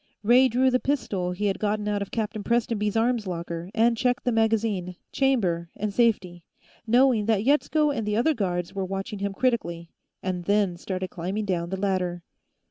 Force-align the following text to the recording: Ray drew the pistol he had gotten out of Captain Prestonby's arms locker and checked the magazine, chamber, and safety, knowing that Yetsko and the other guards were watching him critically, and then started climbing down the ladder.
Ray 0.23 0.47
drew 0.47 0.71
the 0.71 0.79
pistol 0.79 1.31
he 1.31 1.45
had 1.45 1.59
gotten 1.59 1.87
out 1.87 2.01
of 2.01 2.09
Captain 2.09 2.41
Prestonby's 2.43 2.95
arms 2.97 3.27
locker 3.27 3.69
and 3.75 3.95
checked 3.95 4.23
the 4.23 4.31
magazine, 4.31 4.95
chamber, 5.11 5.69
and 5.75 5.93
safety, 5.93 6.43
knowing 6.87 7.27
that 7.27 7.43
Yetsko 7.45 7.91
and 7.91 8.03
the 8.07 8.15
other 8.17 8.33
guards 8.33 8.73
were 8.73 8.83
watching 8.83 9.19
him 9.19 9.35
critically, 9.35 9.91
and 10.23 10.45
then 10.45 10.75
started 10.75 11.11
climbing 11.11 11.45
down 11.45 11.69
the 11.69 11.77
ladder. 11.79 12.23